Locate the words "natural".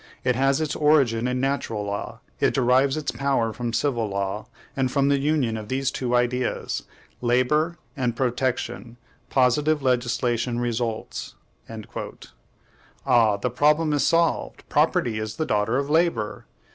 1.39-1.83